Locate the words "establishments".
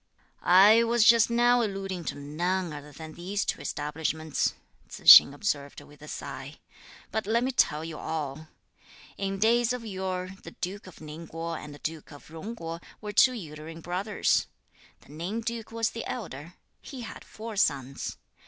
3.61-4.55